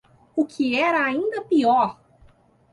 [0.35, 1.95] O que era ainda pior